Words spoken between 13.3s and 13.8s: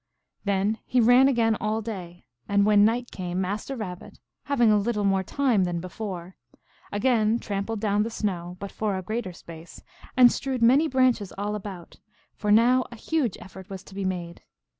effort